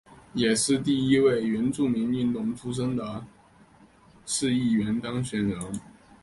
[0.33, 3.23] 也是第一位原住民运动出身的
[4.25, 5.59] 市议员当选人。